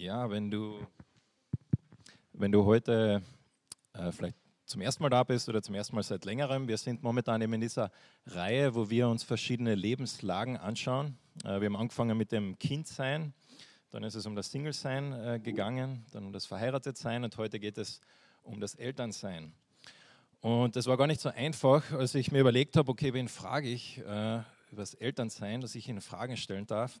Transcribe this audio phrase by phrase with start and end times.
[0.00, 0.86] Ja, wenn du,
[2.32, 3.20] wenn du heute
[3.94, 7.02] äh, vielleicht zum ersten Mal da bist oder zum ersten Mal seit längerem, wir sind
[7.02, 7.90] momentan eben in dieser
[8.24, 11.18] Reihe, wo wir uns verschiedene Lebenslagen anschauen.
[11.42, 13.34] Äh, wir haben angefangen mit dem Kindsein,
[13.90, 17.76] dann ist es um das Single-Sein äh, gegangen, dann um das Verheiratetsein und heute geht
[17.76, 18.00] es
[18.44, 19.52] um das Elternsein.
[20.40, 23.68] Und das war gar nicht so einfach, als ich mir überlegt habe, okay, wen frage
[23.68, 24.02] ich äh,
[24.70, 27.00] über das Elternsein, dass ich Ihnen Fragen stellen darf.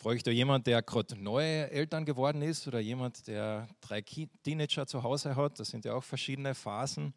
[0.00, 4.86] Frage ich da jemand, der gerade neue Eltern geworden ist oder jemand, der drei Teenager
[4.86, 5.58] zu Hause hat?
[5.58, 7.12] Das sind ja auch verschiedene Phasen.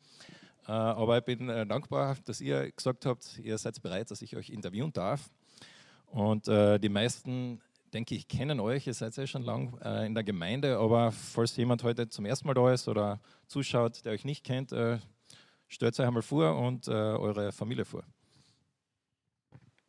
[0.65, 4.35] Äh, aber ich bin äh, dankbar, dass ihr gesagt habt, ihr seid bereit, dass ich
[4.35, 5.29] euch interviewen darf.
[6.07, 7.61] Und äh, die meisten,
[7.93, 8.87] denke ich, kennen euch.
[8.87, 10.79] Ihr seid ja schon lange in der Gemeinde.
[10.79, 14.73] Aber falls jemand heute zum ersten Mal da ist oder zuschaut, der euch nicht kennt,
[15.67, 18.03] stellt euch einmal vor und eure Familie vor.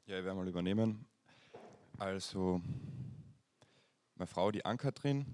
[0.05, 1.07] Ja, ich werde mal übernehmen.
[1.99, 2.61] Also,
[4.17, 5.27] meine Frau, die Ann-Kathrin,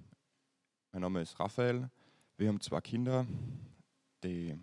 [0.92, 1.90] mein Name ist Raphael.
[2.36, 3.26] Wir haben zwei Kinder.
[4.22, 4.58] Die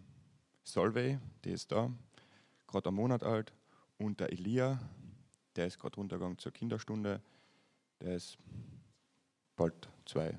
[0.63, 1.91] Solveig, die ist da,
[2.67, 3.53] gerade einen Monat alt.
[3.97, 4.79] Und der Elia,
[5.55, 7.21] der ist gerade runtergegangen zur Kinderstunde.
[8.01, 8.38] Der ist
[9.55, 10.38] bald zwei.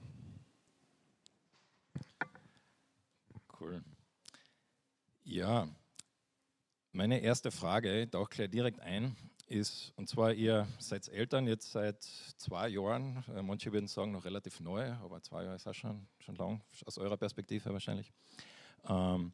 [3.59, 3.83] Cool.
[5.25, 5.67] Ja,
[6.93, 9.17] meine erste Frage, ich tauche gleich direkt ein
[9.47, 14.25] ist, und zwar ihr seid Eltern jetzt seit zwei Jahren, äh, manche würden sagen noch
[14.25, 18.13] relativ neu, aber zwei Jahre ist auch schon, schon lang, aus eurer Perspektive wahrscheinlich.
[18.89, 19.33] Ähm,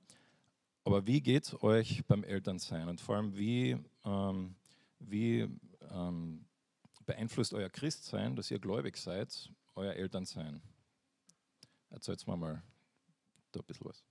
[0.85, 4.55] aber wie geht es euch beim Elternsein und vor allem wie, ähm,
[4.99, 5.49] wie
[5.91, 6.45] ähm,
[7.07, 10.61] beeinflusst euer Christsein, dass ihr gläubig seid, euer Elternsein?
[11.91, 12.63] Erzählt mal mal
[13.53, 14.05] da ein bisschen was.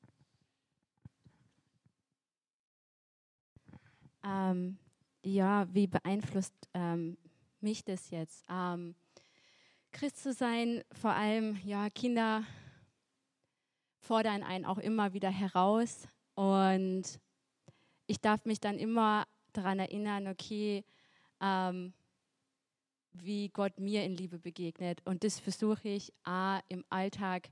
[4.24, 4.78] Ähm,
[5.24, 7.18] ja, wie beeinflusst ähm,
[7.60, 8.46] mich das jetzt?
[8.50, 8.96] Ähm,
[9.92, 12.44] Christ zu sein, vor allem, ja, Kinder
[14.00, 17.04] fordern einen auch immer wieder heraus und
[18.08, 20.84] ich darf mich dann immer daran erinnern, okay,
[21.40, 21.94] ähm,
[23.14, 25.02] wie Gott mir in Liebe begegnet.
[25.06, 27.50] Und das versuche ich A, im Alltag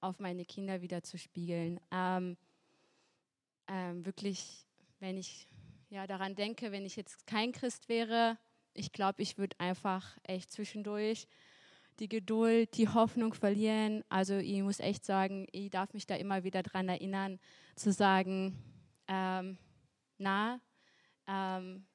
[0.00, 1.80] auf meine Kinder wieder zu spiegeln.
[1.90, 2.36] Ähm,
[3.68, 4.66] ähm, wirklich,
[4.98, 5.46] wenn ich
[5.90, 8.38] ja, daran denke, wenn ich jetzt kein Christ wäre,
[8.74, 11.26] ich glaube, ich würde einfach echt zwischendurch
[11.98, 14.04] die Geduld, die Hoffnung verlieren.
[14.08, 17.40] Also ich muss echt sagen, ich darf mich da immer wieder daran erinnern,
[17.74, 18.56] zu sagen,
[19.08, 19.58] ähm,
[20.16, 20.60] na,
[21.26, 21.86] ähm,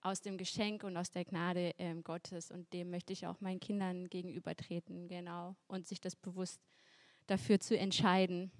[0.00, 3.60] aus dem Geschenk und aus der Gnade ähm, Gottes und dem möchte ich auch meinen
[3.60, 6.60] Kindern gegenübertreten, genau, und sich das bewusst
[7.26, 8.50] dafür zu entscheiden.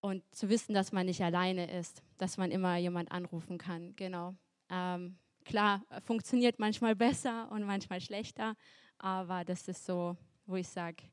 [0.00, 3.94] Und zu wissen, dass man nicht alleine ist, dass man immer jemand anrufen kann.
[3.96, 4.34] Genau.
[4.70, 8.56] Ähm, klar, funktioniert manchmal besser und manchmal schlechter,
[8.98, 10.16] aber das ist so,
[10.46, 11.04] wo ich sage,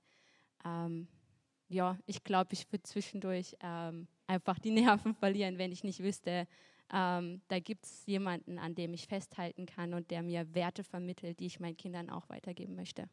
[0.63, 1.07] ähm,
[1.69, 6.47] ja, ich glaube, ich würde zwischendurch ähm, einfach die Nerven verlieren, wenn ich nicht wüsste,
[6.93, 11.39] ähm, da gibt es jemanden, an dem ich festhalten kann und der mir Werte vermittelt,
[11.39, 13.09] die ich meinen Kindern auch weitergeben möchte.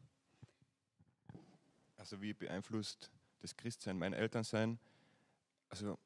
[1.97, 4.79] Also wie beeinflusst das Christsein mein Elternsein?
[5.69, 5.97] Also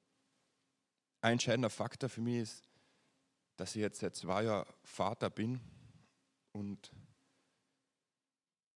[1.22, 2.64] ein entscheidender Faktor für mich ist,
[3.58, 5.60] dass ich jetzt seit zwei Jahren Vater bin
[6.54, 6.92] und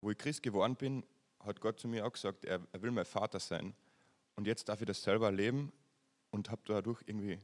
[0.01, 1.05] wo ich Christ geworden bin,
[1.39, 3.73] hat Gott zu mir auch gesagt, er, er will mein Vater sein.
[4.35, 5.71] Und jetzt darf ich das selber erleben
[6.31, 7.39] und habe dadurch irgendwie,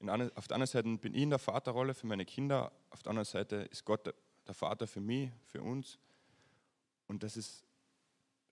[0.00, 3.10] eine, auf der anderen Seite bin ich in der Vaterrolle für meine Kinder, auf der
[3.10, 4.14] anderen Seite ist Gott
[4.46, 5.98] der Vater für mich, für uns.
[7.06, 7.64] Und das ist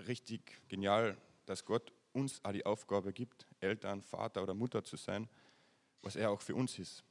[0.07, 5.29] richtig genial, dass Gott uns auch die Aufgabe gibt, Eltern, Vater oder Mutter zu sein,
[6.03, 7.05] was er auch für uns ist.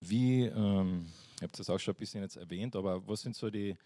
[0.00, 3.50] Wie, ähm, ich habe das auch schon ein bisschen jetzt erwähnt, aber was sind so
[3.50, 3.76] die,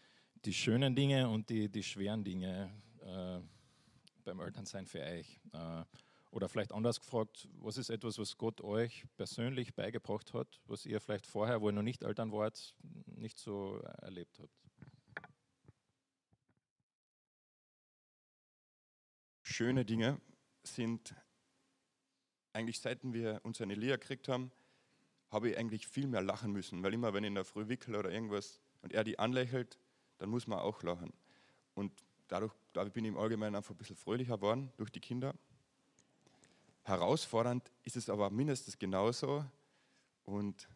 [0.45, 3.41] die schönen Dinge und die, die schweren Dinge äh,
[4.25, 5.41] beim Elternsein für euch?
[5.53, 5.85] Äh,
[6.31, 11.01] oder vielleicht anders gefragt, was ist etwas, was Gott euch persönlich beigebracht hat, was ihr
[11.01, 12.75] vielleicht vorher, wo ihr noch nicht Eltern wart,
[13.07, 14.64] nicht so erlebt habt?
[19.55, 20.21] Schöne Dinge
[20.65, 21.15] sind,
[22.53, 24.51] eigentlich seit wir unseren Elia gekriegt haben,
[25.31, 27.95] habe ich eigentlich viel mehr lachen müssen, weil immer, wenn ich in der Früh wickel
[27.95, 29.79] oder irgendwas und er die anlächelt,
[30.19, 31.13] dann muss man auch lachen.
[31.75, 31.93] Und
[32.29, 35.35] dadurch, dadurch bin ich im Allgemeinen einfach ein bisschen fröhlicher geworden durch die Kinder.
[36.83, 39.45] Herausfordernd ist es aber mindestens genauso.
[40.25, 40.69] Und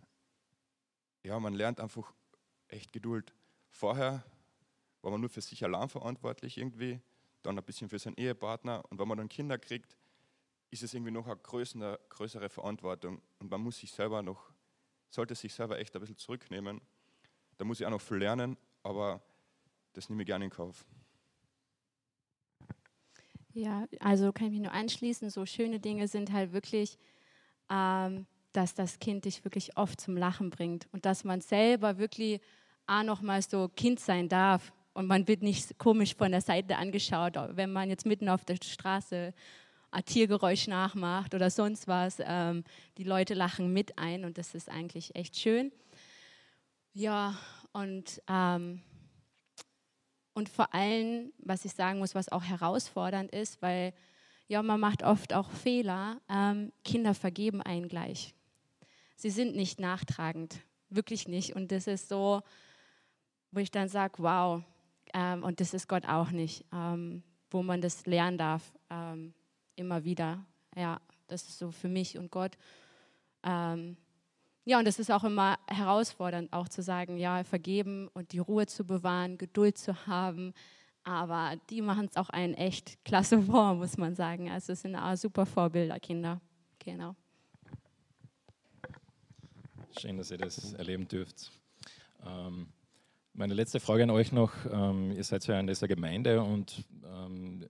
[1.24, 2.12] ja, man lernt einfach
[2.68, 3.34] echt Geduld.
[3.70, 4.24] Vorher
[5.02, 7.00] war man nur für sich allein verantwortlich irgendwie
[7.42, 8.84] dann ein bisschen für seinen Ehepartner.
[8.90, 9.96] Und wenn man dann Kinder kriegt,
[10.70, 13.22] ist es irgendwie noch eine größere, größere Verantwortung.
[13.38, 14.52] Und man muss sich selber noch,
[15.10, 16.80] sollte sich selber echt ein bisschen zurücknehmen,
[17.56, 19.20] Da muss ich auch noch viel lernen, aber
[19.92, 20.86] das nehme ich gerne in Kauf.
[23.54, 25.30] Ja, also kann ich mich nur anschließen.
[25.30, 26.98] So schöne Dinge sind halt wirklich,
[27.68, 32.40] ähm, dass das Kind dich wirklich oft zum Lachen bringt und dass man selber wirklich
[32.86, 36.76] auch noch mal so Kind sein darf und man wird nicht komisch von der Seite
[36.76, 39.32] angeschaut, wenn man jetzt mitten auf der Straße
[39.92, 42.16] ein Tiergeräusch nachmacht oder sonst was.
[42.20, 42.64] Ähm,
[42.96, 45.70] die Leute lachen mit ein und das ist eigentlich echt schön.
[46.94, 47.38] Ja,
[47.72, 48.82] und ähm,
[50.34, 53.94] und vor allem, was ich sagen muss, was auch herausfordernd ist, weil
[54.48, 56.20] ja, man macht oft auch Fehler.
[56.28, 58.34] Ähm, Kinder vergeben einen gleich.
[59.14, 60.56] Sie sind nicht nachtragend,
[60.90, 61.54] wirklich nicht.
[61.54, 62.42] Und das ist so,
[63.52, 64.64] wo ich dann sage, wow,
[65.14, 69.34] ähm, und das ist Gott auch nicht, ähm, wo man das lernen darf, ähm,
[69.76, 70.44] immer wieder.
[70.76, 72.56] Ja, das ist so für mich und Gott.
[73.42, 73.96] Ähm,
[74.64, 78.66] ja, und es ist auch immer herausfordernd, auch zu sagen, ja, vergeben und die Ruhe
[78.66, 80.52] zu bewahren, Geduld zu haben.
[81.04, 84.50] Aber die machen es auch einen echt klasse vor, muss man sagen.
[84.50, 86.40] Also es sind auch super Vorbilder, Kinder.
[86.78, 87.16] Genau.
[89.98, 91.50] Schön, dass ihr das erleben dürft.
[92.26, 92.68] Ähm,
[93.38, 94.52] meine letzte Frage an euch noch.
[94.68, 97.68] Ähm, ihr seid ja in dieser Gemeinde und ähm,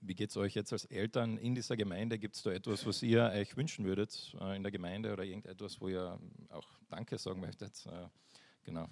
[0.00, 2.20] wie geht es euch jetzt als Eltern in dieser Gemeinde?
[2.20, 5.80] Gibt es da etwas, was ihr euch wünschen würdet äh, in der Gemeinde oder irgendetwas,
[5.80, 6.20] wo ihr
[6.50, 7.84] auch Danke sagen möchtet?
[7.86, 8.06] Äh,
[8.62, 8.86] genau.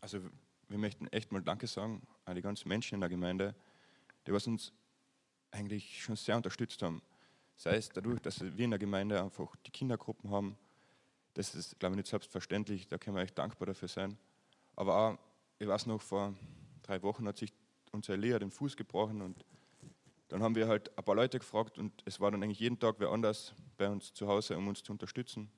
[0.00, 0.20] Also
[0.68, 3.56] wir möchten echt mal Danke sagen an die ganzen Menschen in der Gemeinde,
[4.28, 4.72] die was uns
[5.50, 7.02] eigentlich schon sehr unterstützt haben.
[7.56, 10.56] Sei es dadurch, dass wir in der Gemeinde einfach die Kindergruppen haben.
[11.36, 12.88] Das ist, glaube ich, nicht selbstverständlich.
[12.88, 14.16] Da können wir echt dankbar dafür sein.
[14.74, 15.18] Aber auch,
[15.58, 16.34] ich weiß noch, vor
[16.82, 17.52] drei Wochen hat sich
[17.92, 19.44] unser Elia den Fuß gebrochen und
[20.28, 22.96] dann haben wir halt ein paar Leute gefragt und es war dann eigentlich jeden Tag
[22.98, 25.50] wer anders bei uns zu Hause, um uns zu unterstützen.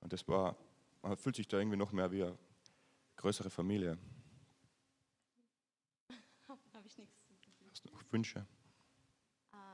[0.00, 0.56] Und das war,
[1.02, 2.38] man fühlt sich da irgendwie noch mehr wie eine
[3.16, 3.98] größere Familie.
[6.48, 7.20] Habe ich nichts.
[7.70, 8.46] Hast du noch Wünsche?
[9.52, 9.58] Ah.
[9.58, 9.68] Ja,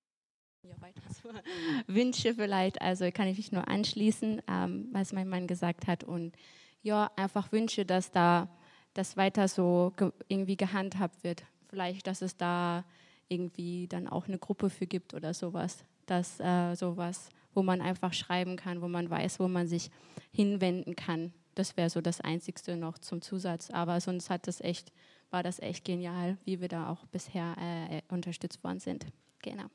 [0.00, 0.51] weiter.
[1.86, 6.34] Wünsche vielleicht, also kann ich mich nur anschließen, ähm, was mein Mann gesagt hat und
[6.82, 8.48] ja, einfach Wünsche, dass da
[8.94, 11.44] das weiter so ge irgendwie gehandhabt wird.
[11.68, 12.84] Vielleicht, dass es da
[13.28, 15.84] irgendwie dann auch eine Gruppe für gibt oder sowas.
[16.06, 19.90] Dass äh, sowas, wo man einfach schreiben kann, wo man weiß, wo man sich
[20.32, 21.32] hinwenden kann.
[21.54, 23.70] Das wäre so das Einzigste noch zum Zusatz.
[23.70, 24.92] Aber sonst hat das echt,
[25.30, 29.06] war das echt genial, wie wir da auch bisher äh, unterstützt worden sind.
[29.40, 29.66] Genau.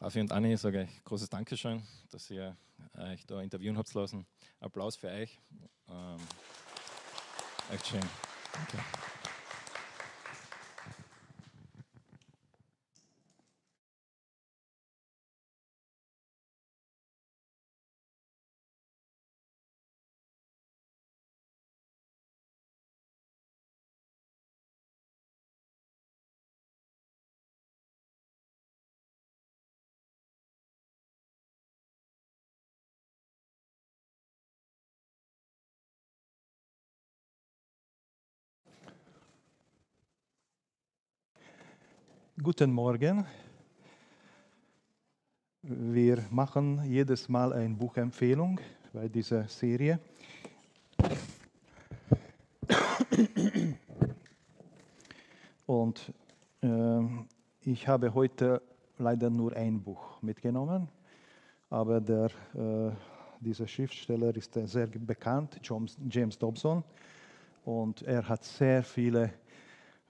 [0.00, 2.56] Rafi und Anni, sage ich großes Dankeschön, dass ihr
[2.96, 4.26] euch da interviewen habt lassen.
[4.58, 5.38] Applaus für euch.
[5.90, 6.16] Ähm,
[7.70, 8.00] echt schön.
[8.52, 8.78] Danke.
[42.42, 43.26] Guten Morgen.
[45.60, 48.58] Wir machen jedes Mal eine Buchempfehlung
[48.94, 50.00] bei dieser Serie.
[55.66, 56.14] Und
[56.62, 57.00] äh,
[57.60, 58.62] ich habe heute
[58.96, 60.88] leider nur ein Buch mitgenommen,
[61.68, 62.90] aber der, äh,
[63.38, 65.60] dieser Schriftsteller ist sehr bekannt,
[66.08, 66.82] James Dobson,
[67.66, 69.30] und er hat sehr viele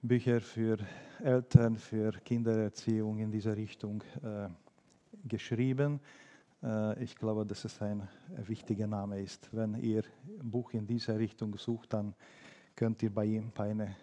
[0.03, 0.79] Bücher für
[1.23, 4.49] Eltern, für Kindererziehung in dieser Richtung äh,
[5.27, 5.99] geschrieben.
[6.63, 8.07] Äh, ich glaube, dass es ein
[8.47, 9.47] wichtiger Name ist.
[9.51, 10.01] Wenn ihr
[10.39, 12.15] ein Buch in dieser Richtung sucht, dann
[12.75, 13.95] könnt ihr bei ihm bei, eine,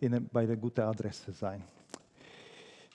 [0.00, 1.62] eine, bei der guten Adresse sein.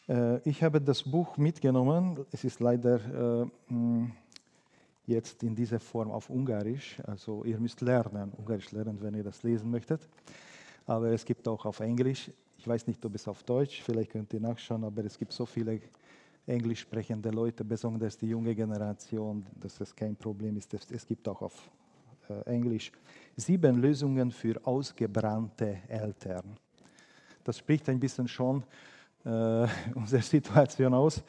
[0.09, 2.25] Äh, ich habe das Buch mitgenommen.
[2.31, 4.11] Es ist leider äh, hm,
[5.05, 6.99] jetzt in dieser Form auf Ungarisch.
[7.05, 10.01] Also ihr müsst lernen, Ungarisch lernen, wenn ihr das lesen möchtet.
[10.87, 12.31] Aber es gibt auch auf Englisch.
[12.57, 15.45] Ich weiß nicht, ob es auf Deutsch, vielleicht könnt ihr nachschauen, aber es gibt so
[15.45, 15.79] viele
[16.47, 20.73] englisch sprechende Leute, besonders die junge Generation, dass es kein Problem ist.
[20.73, 21.69] Es gibt auch auf
[22.29, 22.91] äh, Englisch
[23.35, 26.57] sieben Lösungen für ausgebrannte Eltern.
[27.43, 28.63] Das spricht ein bisschen schon
[29.25, 31.21] äh, unsere Situation aus.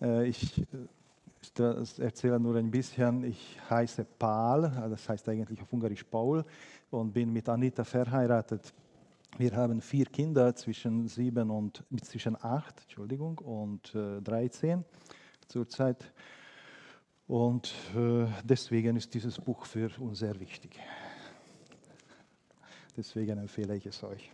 [0.00, 0.66] Äh, ich
[1.98, 3.24] erzähle nur ein bisschen.
[3.24, 6.44] Ich heiße Paul, das heißt eigentlich auf Ungarisch Paul,
[6.90, 8.72] und bin mit Anita verheiratet.
[9.38, 14.84] Wir haben vier Kinder zwischen sieben und zwischen acht, Entschuldigung, und äh, 13
[15.46, 16.12] zurzeit.
[17.26, 20.78] Und äh, deswegen ist dieses Buch für uns sehr wichtig.
[22.96, 24.32] Deswegen empfehle ich es euch.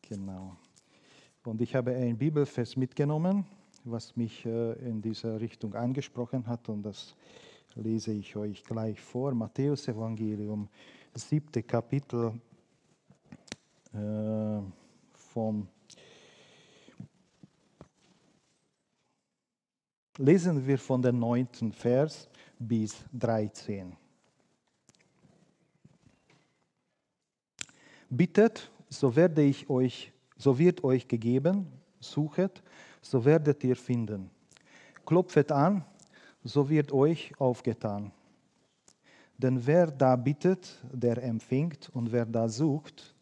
[0.00, 0.56] Genau.
[1.44, 3.44] Und ich habe ein Bibelfest mitgenommen,
[3.84, 6.68] was mich äh, in dieser Richtung angesprochen hat.
[6.68, 7.16] Und das
[7.74, 9.34] lese ich euch gleich vor.
[9.34, 10.68] Matthäus Evangelium,
[11.14, 12.32] siebte Kapitel
[13.92, 14.60] äh,
[15.14, 15.66] vom
[20.18, 23.96] Lesen wir von dem neunten Vers bis 13.
[28.10, 30.11] Bittet, so werde ich euch,
[30.42, 31.66] so wird euch gegeben,
[32.00, 32.62] suchet,
[33.00, 34.28] so werdet ihr finden.
[35.06, 35.84] Klopfet an,
[36.42, 38.10] so wird euch aufgetan.
[39.38, 43.14] Denn wer da bittet, der empfängt, und wer da sucht,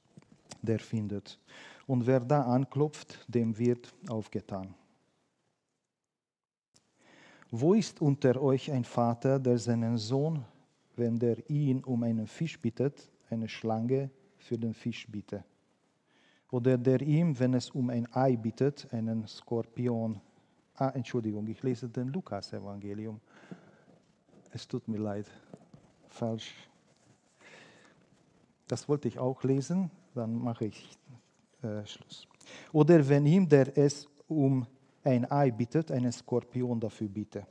[0.62, 1.38] der findet.
[1.86, 4.74] Und wer da anklopft, dem wird aufgetan.
[7.50, 10.42] Wo ist unter euch ein Vater, der seinen Sohn,
[10.96, 14.08] wenn der ihn um einen Fisch bittet, eine Schlange
[14.38, 15.44] für den Fisch bitte?
[16.50, 20.20] Oder der ihm, wenn es um ein Ei bittet, einen Skorpion.
[20.74, 23.20] Ah, Entschuldigung, ich lese den Lukas-Evangelium.
[24.52, 25.26] Es tut mir leid,
[26.08, 26.54] falsch.
[28.66, 30.98] Das wollte ich auch lesen, dann mache ich
[31.62, 32.26] äh, Schluss.
[32.72, 34.66] Oder wenn ihm, der es um
[35.04, 37.46] ein Ei bittet, einen Skorpion dafür bitte.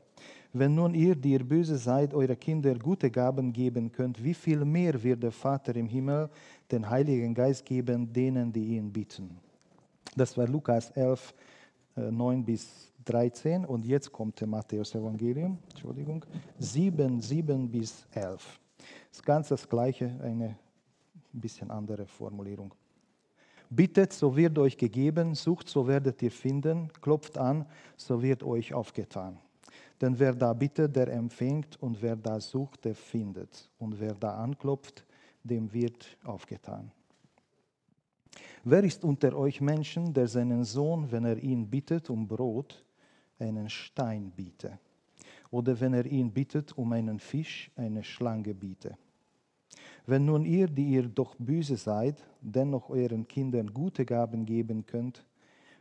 [0.52, 4.66] Wenn nun ihr, die ihr böse seid, eure Kinder gute Gaben geben könnt, wie viel
[4.66, 6.30] mehr wird der Vater im Himmel
[6.72, 9.38] den Heiligen Geist geben, denen, die ihn bitten?
[10.16, 11.36] Das war Lukas 11,
[11.96, 16.26] 9 äh, bis 13 und jetzt kommt der Matthäus Evangelium, Entschuldigung,
[16.58, 18.60] 7, 7 bis 11.
[18.78, 20.58] Das ist ganz das Gleiche, eine
[21.32, 22.74] bisschen andere Formulierung.
[23.70, 28.74] Bittet, so wird euch gegeben, sucht, so werdet ihr finden, klopft an, so wird euch
[28.74, 29.38] aufgetan.
[30.02, 33.70] Denn wer da bittet, der empfängt, und wer da sucht, der findet.
[33.80, 35.06] Und wer da anklopft,
[35.44, 36.92] dem wird aufgetan.
[38.64, 42.84] Wer ist unter euch Menschen, der seinen Sohn, wenn er ihn bittet um Brot,
[43.40, 44.80] einen Stein biete?
[45.52, 48.98] Oder wenn er ihn bittet um einen Fisch, eine Schlange biete?
[50.06, 55.26] Wenn nun ihr, die ihr doch böse seid, dennoch euren Kindern gute Gaben geben könnt,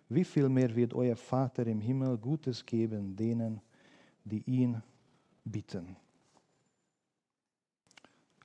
[0.09, 3.61] wie viel mehr wird euer Vater im Himmel Gutes geben denen,
[4.29, 4.83] die ihn
[5.45, 5.97] bitten.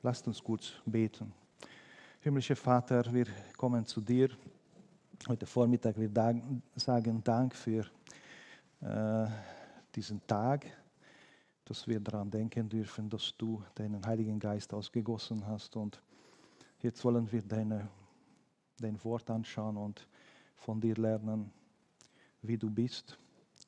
[0.01, 1.33] Lasst uns kurz beten.
[2.21, 4.29] Himmlischer Vater, wir kommen zu dir.
[5.27, 6.09] Heute Vormittag wir
[6.75, 7.85] sagen Dank für
[8.81, 9.27] äh,
[9.95, 10.65] diesen Tag,
[11.65, 15.75] dass wir daran denken dürfen, dass du deinen Heiligen Geist ausgegossen hast.
[15.75, 16.01] Und
[16.81, 17.87] jetzt wollen wir deine,
[18.77, 20.07] dein Wort anschauen und
[20.55, 21.51] von dir lernen,
[22.41, 23.17] wie du bist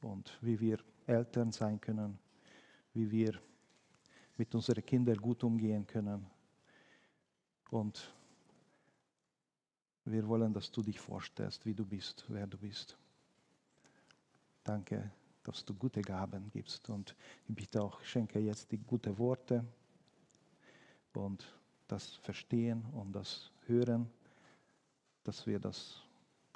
[0.02, 2.18] und wie wir Eltern sein können,
[2.94, 3.40] wie wir
[4.38, 6.26] mit unseren Kindern gut umgehen können.
[7.70, 8.14] Und
[10.06, 12.98] wir wollen, dass du dich vorstellst, wie du bist, wer du bist.
[14.64, 15.12] Danke,
[15.44, 16.90] dass du gute Gaben gibst.
[16.90, 17.16] Und
[17.48, 19.66] ich bitte auch, schenke jetzt die guten Worte
[21.14, 21.46] und
[21.88, 24.10] das Verstehen und das Hören,
[25.24, 26.02] dass wir das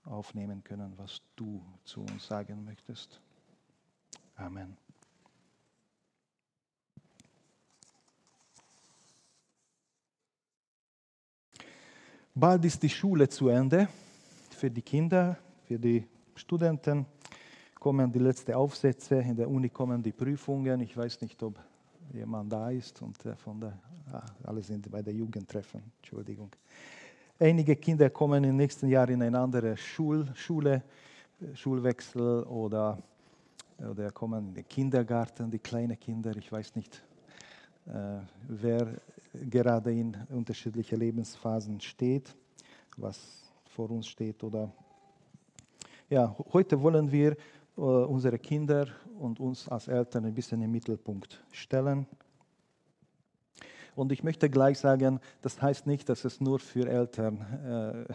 [0.06, 3.22] aufnehmen können, was du zu uns sagen möchtest.
[4.40, 4.78] Amen.
[12.34, 13.90] Bald ist die Schule zu Ende
[14.50, 17.06] für die Kinder, für die Studenten.
[17.78, 20.80] Kommen die letzten Aufsätze, in der Uni kommen die Prüfungen.
[20.80, 21.60] Ich weiß nicht, ob
[22.14, 23.78] jemand da ist und äh, von der,
[24.14, 26.50] ah, alle sind bei der Jugendtreffen, Entschuldigung.
[27.38, 30.82] Einige Kinder kommen im nächsten Jahr in eine andere Schul, Schule,
[31.54, 32.98] Schulwechsel oder
[33.88, 36.36] oder kommen in den Kindergarten, die kleinen Kinder.
[36.36, 37.02] Ich weiß nicht,
[37.88, 38.96] äh, wer
[39.34, 42.36] gerade in unterschiedlichen Lebensphasen steht,
[42.98, 43.20] was
[43.66, 44.44] vor uns steht.
[44.44, 44.72] Oder
[46.10, 47.32] ja, heute wollen wir
[47.78, 48.88] äh, unsere Kinder
[49.20, 52.06] und uns als Eltern ein bisschen im Mittelpunkt stellen.
[53.96, 58.06] Und ich möchte gleich sagen, das heißt nicht, dass es nur für Eltern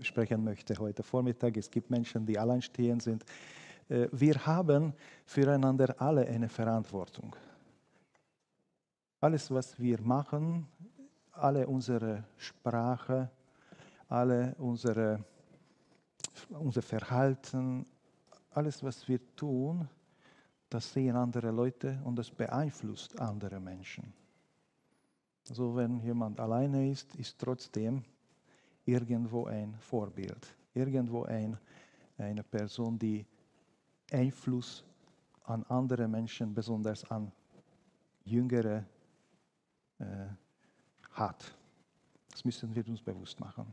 [0.00, 1.56] äh, sprechen möchte heute Vormittag.
[1.56, 3.24] Es gibt Menschen, die alleinstehend sind.
[3.88, 4.92] Äh, wir haben
[5.24, 7.34] füreinander alle eine Verantwortung.
[9.20, 10.66] Alles, was wir machen,
[11.32, 13.30] alle unsere Sprache,
[14.08, 15.24] alle unsere,
[16.50, 17.86] unser Verhalten,
[18.50, 19.88] alles, was wir tun,
[20.68, 24.12] das sehen andere Leute und das beeinflusst andere Menschen.
[25.48, 28.02] Also wenn jemand alleine ist, ist trotzdem
[28.84, 31.56] irgendwo ein Vorbild, irgendwo ein,
[32.18, 33.24] eine Person, die
[34.10, 34.84] Einfluss
[35.44, 37.32] an andere Menschen, besonders an
[38.24, 38.84] Jüngere,
[39.98, 40.26] äh,
[41.12, 41.54] hat.
[42.30, 43.72] Das müssen wir uns bewusst machen.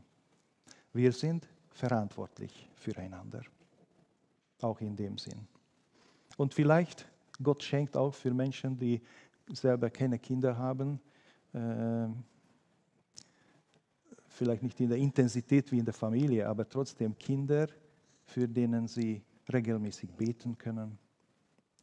[0.92, 3.42] Wir sind verantwortlich füreinander,
[4.62, 5.46] auch in dem Sinn.
[6.36, 7.06] Und vielleicht,
[7.42, 9.02] Gott schenkt auch für Menschen, die
[9.48, 11.00] selber keine Kinder haben,
[11.52, 12.08] äh,
[14.28, 17.68] vielleicht nicht in der Intensität wie in der Familie, aber trotzdem Kinder,
[18.24, 19.22] für denen sie
[19.52, 20.98] regelmäßig beten können,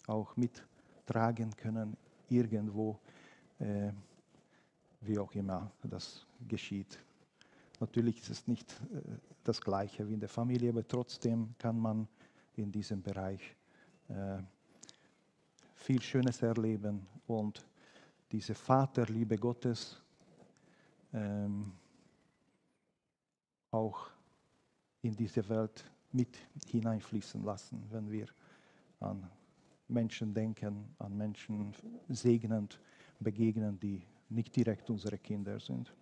[0.07, 1.95] auch mittragen können,
[2.29, 2.99] irgendwo,
[3.59, 3.91] äh,
[5.01, 6.99] wie auch immer das geschieht.
[7.79, 9.01] Natürlich ist es nicht äh,
[9.43, 12.07] das Gleiche wie in der Familie, aber trotzdem kann man
[12.55, 13.55] in diesem Bereich
[14.07, 14.37] äh,
[15.75, 17.65] viel Schönes erleben und
[18.31, 20.01] diese Vaterliebe Gottes
[21.13, 21.73] ähm,
[23.71, 24.09] auch
[25.01, 26.37] in diese Welt mit
[26.67, 28.27] hineinfließen lassen, wenn wir
[28.99, 29.29] an
[29.87, 31.73] Menschen denken, an Menschen
[32.09, 32.79] segnend
[33.19, 35.93] begegnen, die nicht direkt unsere Kinder sind.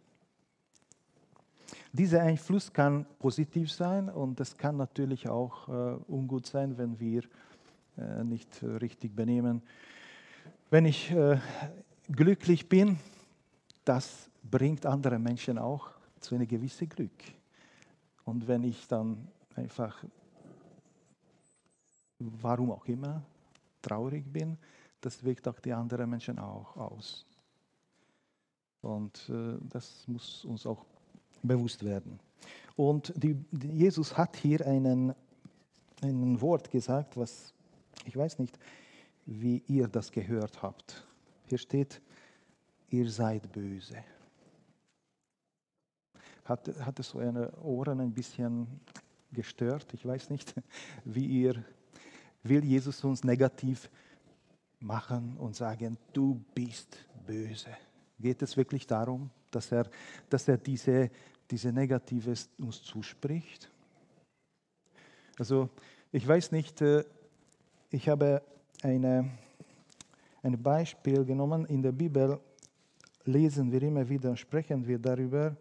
[1.91, 7.23] Dieser Einfluss kann positiv sein und es kann natürlich auch äh, ungut sein, wenn wir
[7.97, 9.61] äh, nicht richtig benehmen.
[10.69, 11.39] Wenn ich äh,
[12.11, 12.97] glücklich bin,
[13.85, 17.23] das bringt andere Menschen auch zu einem gewissen Glück.
[18.23, 19.27] Und wenn ich dann
[19.59, 20.03] einfach,
[22.19, 23.21] warum auch immer,
[23.81, 24.57] traurig bin,
[25.01, 27.25] das wirkt auch die anderen Menschen auch aus.
[28.81, 30.85] Und äh, das muss uns auch
[31.43, 32.19] bewusst werden.
[32.75, 35.13] Und die, die Jesus hat hier ein
[36.41, 37.53] Wort gesagt, was
[38.05, 38.57] ich weiß nicht,
[39.25, 41.05] wie ihr das gehört habt.
[41.47, 42.01] Hier steht,
[42.89, 43.97] ihr seid böse
[46.49, 48.67] hat, hat es eure Ohren ein bisschen
[49.31, 49.93] gestört.
[49.93, 50.53] Ich weiß nicht,
[51.05, 51.63] wie ihr,
[52.43, 53.89] will Jesus uns negativ
[54.79, 57.75] machen und sagen, du bist böse.
[58.19, 59.89] Geht es wirklich darum, dass er,
[60.29, 61.09] dass er diese,
[61.49, 63.69] diese Negatives uns zuspricht?
[65.37, 65.69] Also
[66.11, 67.03] ich weiß nicht, äh,
[67.89, 68.41] ich habe
[68.81, 69.29] eine,
[70.43, 71.65] ein Beispiel genommen.
[71.65, 72.39] In der Bibel
[73.25, 75.55] lesen wir immer wieder, sprechen wir darüber,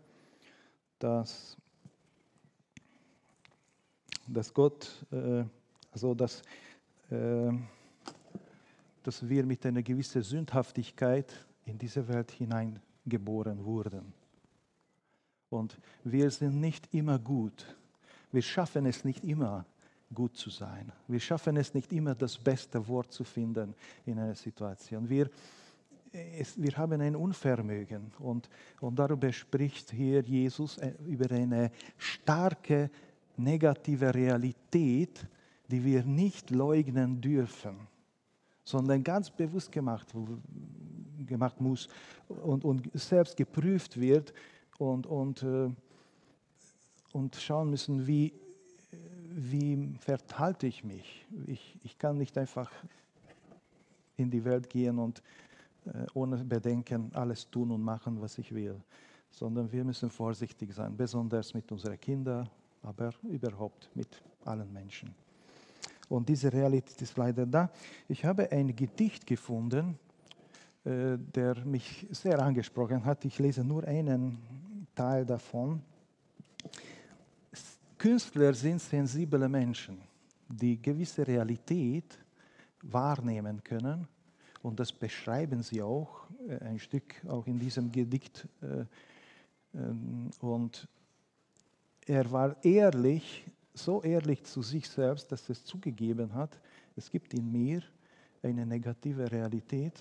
[0.99, 1.57] dass,
[4.29, 5.45] dass Gott, äh,
[5.91, 6.43] also dass,
[7.11, 7.53] äh,
[9.03, 11.33] dass wir mit einer gewissen Sündhaftigkeit
[11.65, 14.13] in diese Welt hineingeboren wurden.
[15.51, 17.77] Und wir sind nicht immer gut.
[18.33, 19.65] Wir schaffen es nicht immer,
[20.13, 20.93] gut zu sein.
[21.07, 23.75] Wir schaffen es nicht immer, das beste Wort zu finden
[24.07, 25.09] in einer Situation.
[25.09, 25.31] Wir,
[26.13, 28.49] es, wir haben ein Unvermögen und,
[28.81, 32.91] und darüber spricht hier Jesus äh, über eine starke
[33.39, 35.27] negative Realität,
[35.71, 37.77] die wir nicht leugnen dürfen,
[38.65, 40.09] sondern ganz bewusst gemacht,
[41.27, 41.89] gemacht muss
[42.29, 44.33] und, und selbst geprüft wird
[44.79, 45.71] und, und, äh,
[47.13, 48.33] und schauen müssen, wie,
[49.31, 51.27] wie verhalte ich mich.
[51.47, 52.71] Ich, ich kann nicht einfach
[54.17, 55.23] in die Welt gehen und
[55.87, 58.81] äh, ohne Bedenken alles tun und machen, was ich will,
[59.31, 62.49] sondern wir müssen vorsichtig sein, besonders mit unseren Kindern,
[62.83, 64.09] aber überhaupt mit
[64.45, 65.15] allen Menschen.
[66.09, 67.71] Und diese Realität ist leider da.
[68.09, 69.99] Ich habe ein Gedicht gefunden,
[70.85, 73.25] äh, der mich sehr angesprochen hat.
[73.25, 75.83] Ich lese nur einen Teil davon.
[77.99, 79.99] Künstler sind sensible Menschen,
[80.49, 82.19] die gewisse Realität
[82.83, 84.07] wahrnehmen können
[84.63, 88.47] und das beschreiben sie auch, äh, ein Stück auch in diesem Gedicht.
[88.61, 88.85] Äh,
[89.75, 90.89] ähm, und
[92.09, 93.45] er war ehrlich,
[93.75, 96.59] so ehrlich zu sich selbst, dass er es zugegeben hat,
[96.97, 97.83] es gibt in mir
[98.43, 99.93] eine negative Realität.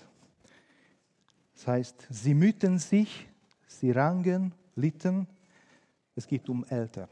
[1.54, 3.28] Das heißt, sie mühten sich,
[3.66, 5.26] sie rangen, litten.
[6.14, 7.08] Es geht um Eltern.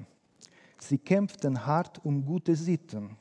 [0.79, 3.17] Sie kämpften hart um gute Sitten.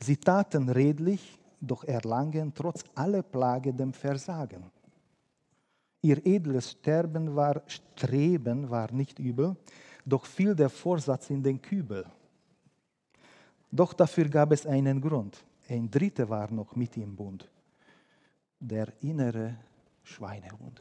[0.00, 4.70] Sie taten redlich, doch erlangen trotz aller Plage dem Versagen.
[6.02, 9.56] Ihr edles Sterben war, Streben war nicht übel,
[10.04, 12.04] doch fiel der Vorsatz in den Kübel.
[13.70, 15.44] Doch dafür gab es einen Grund.
[15.68, 17.50] Ein Dritter war noch mit im Bund,
[18.60, 19.56] der innere
[20.02, 20.80] Schweinehund.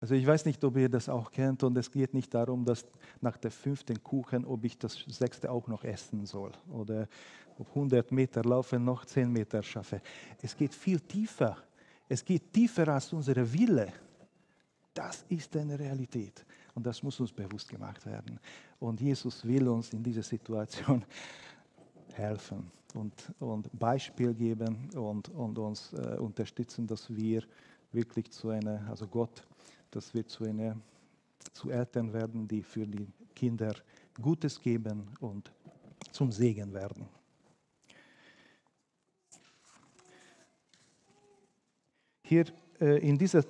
[0.00, 2.86] Also ich weiß nicht, ob ihr das auch kennt und es geht nicht darum, dass
[3.20, 7.08] nach der fünften Kuchen, ob ich das sechste auch noch essen soll oder
[7.58, 10.00] ob 100 Meter laufen noch 10 Meter schaffe.
[10.40, 11.56] Es geht viel tiefer.
[12.08, 13.92] Es geht tiefer als unsere Wille.
[14.94, 16.44] Das ist eine Realität
[16.78, 18.38] und das muss uns bewusst gemacht werden.
[18.78, 21.04] Und Jesus will uns in dieser Situation
[22.14, 27.42] helfen und, und Beispiel geben und, und uns äh, unterstützen, dass wir
[27.90, 29.42] wirklich zu einer, also Gott,
[29.90, 30.76] dass wir zu einer,
[31.52, 33.74] zu Eltern werden, die für die Kinder
[34.22, 35.50] Gutes geben und
[36.12, 37.08] zum Segen werden.
[42.22, 42.44] Hier
[42.80, 43.42] äh, in dieser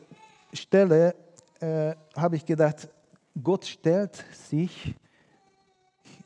[0.54, 1.14] Stelle
[1.60, 2.88] äh, habe ich gedacht,
[3.42, 4.94] Gott stellt sich,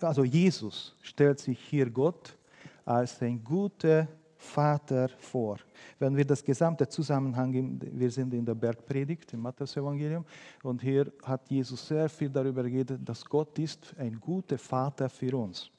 [0.01, 2.37] also Jesus stellt sich hier Gott
[2.85, 5.59] als ein guter Vater vor.
[5.98, 10.25] Wenn wir das gesamte Zusammenhang, wir sind in der Bergpredigt im Matthäus-Evangelium
[10.62, 15.37] und hier hat Jesus sehr viel darüber geredet, dass Gott ist ein guter Vater für
[15.37, 15.70] uns.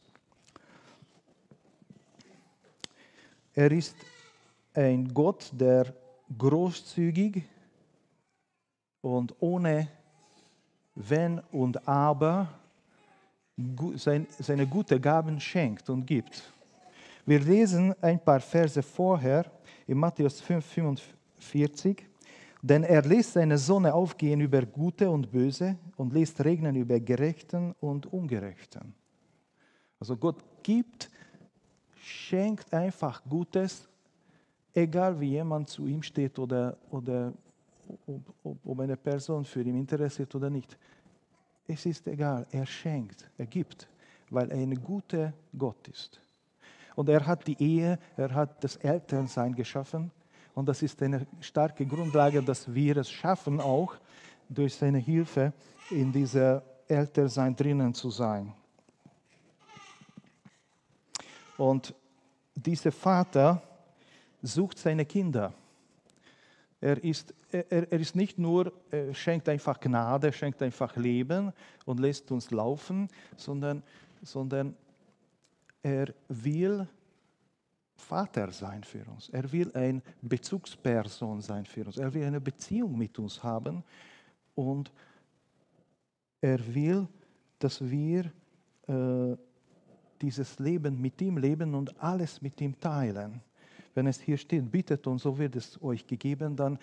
[3.53, 3.95] Er ist
[4.73, 5.93] ein Gott, der
[6.37, 7.43] großzügig
[9.01, 9.89] und ohne
[10.95, 12.47] Wenn und Aber
[13.95, 16.51] seine gute Gaben schenkt und gibt.
[17.25, 19.45] Wir lesen ein paar Verse vorher
[19.87, 22.03] in Matthäus 5, 45.
[22.61, 27.75] Denn er lässt seine Sonne aufgehen über Gute und Böse und lässt regnen über Gerechten
[27.81, 28.93] und Ungerechten.
[29.99, 31.09] Also Gott gibt,
[32.01, 33.87] schenkt einfach Gutes,
[34.73, 37.33] egal wie jemand zu ihm steht oder, oder
[38.43, 40.77] ob, ob, eine Person für ihn interessiert oder nicht.
[41.67, 43.87] Es ist egal, er schenkt, er gibt,
[44.29, 46.19] weil er ein guter Gott ist.
[46.95, 50.11] Und er hat die Ehe, er hat das Elternsein geschaffen.
[50.53, 53.95] Und das ist eine starke Grundlage, dass wir es schaffen, auch
[54.49, 55.53] durch seine Hilfe
[55.89, 58.53] in dieser Elternsein drinnen zu sein.
[61.57, 61.93] Und
[62.55, 63.61] dieser Vater
[64.41, 65.53] sucht seine Kinder.
[66.83, 71.53] Er ist, er, er ist nicht nur, er schenkt einfach Gnade, schenkt einfach Leben
[71.85, 73.81] und lässt uns laufen, sondern,
[74.21, 74.75] sondern
[75.81, 76.85] er will
[77.95, 79.29] Vater sein für uns.
[79.29, 81.97] Er will eine Bezugsperson sein für uns.
[81.97, 83.81] Er will eine Beziehung mit uns haben
[84.53, 84.91] und
[86.41, 87.07] er will,
[87.59, 88.25] dass wir
[88.87, 89.37] äh,
[90.21, 93.39] dieses Leben mit ihm leben und alles mit ihm teilen.
[93.95, 96.79] Wenn es hier steht, bittet und so wird es euch gegeben, dann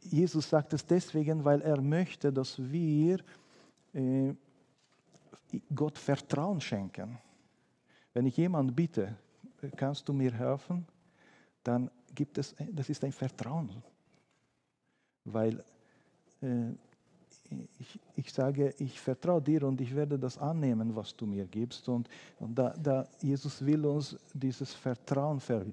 [0.00, 3.20] Jesus sagt es deswegen, weil er möchte, dass wir
[3.92, 4.34] äh,
[5.74, 7.18] Gott Vertrauen schenken.
[8.12, 9.16] Wenn ich jemand bitte,
[9.76, 10.86] kannst du mir helfen,
[11.62, 13.70] dann gibt es, das ist ein Vertrauen.
[15.24, 15.62] Weil
[16.40, 16.72] äh,
[17.78, 21.88] ich, ich, sage, ich vertraue dir und ich werde das annehmen, was du mir gibst.
[21.88, 25.64] Und, und da, da, Jesus will uns dieses Vertrauen ver,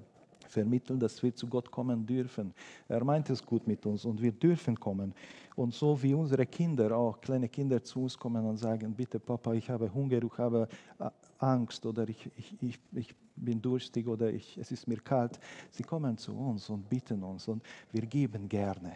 [0.48, 2.52] vermitteln, dass wir zu Gott kommen dürfen.
[2.88, 5.14] Er meint es gut mit uns und wir dürfen kommen.
[5.54, 9.52] Und so wie unsere Kinder, auch kleine Kinder zu uns kommen und sagen, bitte Papa,
[9.54, 14.30] ich habe Hunger, ich habe äh, Angst oder ich, ich, ich, ich bin durstig oder
[14.30, 15.38] ich, es ist mir kalt.
[15.70, 18.92] Sie kommen zu uns und bitten uns und wir geben gerne.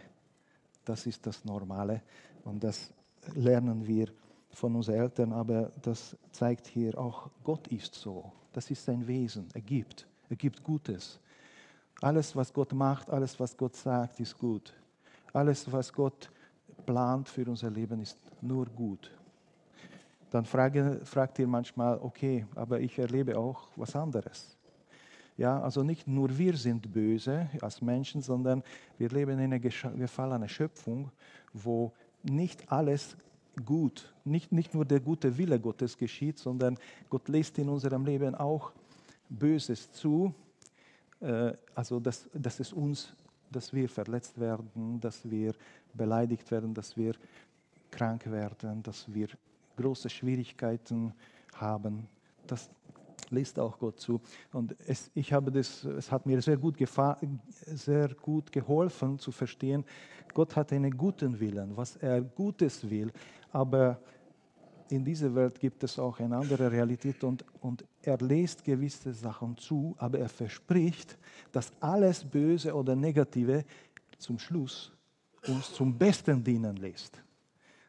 [0.85, 2.01] Das ist das Normale
[2.43, 2.91] und das
[3.35, 4.07] lernen wir
[4.53, 8.31] von unseren Eltern, aber das zeigt hier auch, Gott ist so.
[8.53, 9.47] Das ist sein Wesen.
[9.53, 10.07] Er gibt.
[10.29, 11.19] Er gibt Gutes.
[12.01, 14.73] Alles, was Gott macht, alles, was Gott sagt, ist gut.
[15.33, 16.31] Alles, was Gott
[16.85, 19.11] plant für unser Leben, ist nur gut.
[20.31, 24.57] Dann frage, fragt ihr manchmal, okay, aber ich erlebe auch was anderes.
[25.37, 28.63] Ja, also nicht nur wir sind böse als Menschen, sondern
[28.97, 31.11] wir leben in einer gefallenen Schöpfung,
[31.53, 33.15] wo nicht alles
[33.65, 36.77] gut, nicht, nicht nur der gute Wille Gottes geschieht, sondern
[37.09, 38.71] Gott lässt in unserem Leben auch
[39.29, 40.33] Böses zu,
[41.75, 43.13] also dass, dass es uns,
[43.51, 45.53] dass wir verletzt werden, dass wir
[45.93, 47.13] beleidigt werden, dass wir
[47.91, 49.27] krank werden, dass wir
[49.75, 51.13] große Schwierigkeiten
[51.53, 52.07] haben.
[52.47, 52.69] Das
[53.29, 54.21] lässt auch Gott zu.
[54.51, 56.77] Und es, ich habe das, es hat mir sehr gut,
[57.65, 59.85] sehr gut geholfen zu verstehen,
[60.33, 63.11] Gott hat einen guten Willen, was er Gutes will,
[63.51, 63.99] aber
[64.91, 69.57] in dieser Welt gibt es auch eine andere Realität und, und er lässt gewisse Sachen
[69.57, 71.17] zu, aber er verspricht,
[71.51, 73.63] dass alles Böse oder Negative
[74.17, 74.91] zum Schluss
[75.47, 77.21] uns zum Besten dienen lässt.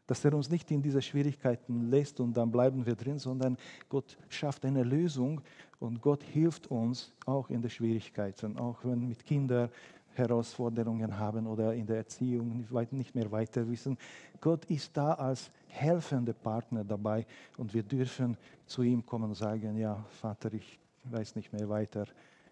[0.06, 3.56] Dass er uns nicht in diese Schwierigkeiten lässt und dann bleiben wir drin, sondern
[3.88, 5.40] Gott schafft eine Lösung
[5.80, 9.68] und Gott hilft uns auch in den Schwierigkeiten, auch wenn mit Kindern
[10.14, 13.96] Herausforderungen haben oder in der Erziehung nicht mehr weiter wissen.
[14.40, 19.76] Gott ist da als helfender Partner dabei und wir dürfen zu ihm kommen und sagen,
[19.76, 22.06] ja, Vater, ich weiß nicht mehr weiter,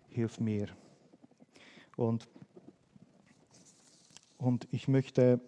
[0.08, 0.68] hilf mir.
[1.96, 2.26] Und,
[4.38, 5.40] und ich möchte,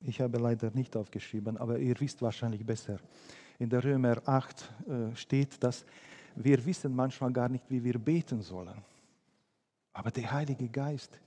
[0.00, 2.98] ich habe leider nicht aufgeschrieben, aber ihr wisst wahrscheinlich besser.
[3.58, 5.84] In der Römer 8 äh, steht, dass
[6.34, 8.82] wir wissen manchmal gar nicht, wie wir beten sollen.
[9.96, 11.18] Aber der Heilige Geist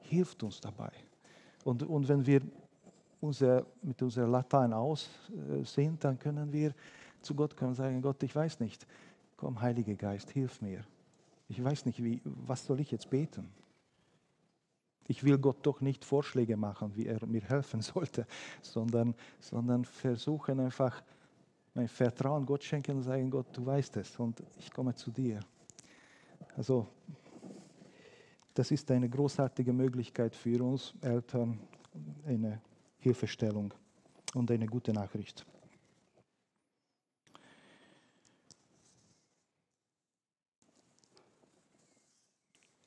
[0.00, 0.90] hilft uns dabei.
[1.64, 2.42] Und, und wenn wir
[3.20, 6.74] unser, mit unserer Latein aus äh, sind, dann können wir
[7.22, 8.84] zu Gott kommen und sagen, Gott, ich weiß nicht,
[9.36, 10.84] komm, Heiliger Geist, hilf mir.
[11.48, 13.48] Ich weiß nicht, wie, was soll ich jetzt beten?
[15.06, 18.26] Ich will Gott doch nicht Vorschläge machen, wie er mir helfen sollte,
[18.60, 21.00] sondern, sondern versuchen einfach
[21.74, 25.38] mein Vertrauen Gott schenken und sagen, Gott, du weißt es und ich komme zu dir.
[26.56, 26.88] Also
[28.56, 31.58] das ist eine großartige Möglichkeit für uns Eltern,
[32.26, 32.62] eine
[32.98, 33.72] Hilfestellung
[34.34, 35.44] und eine gute Nachricht.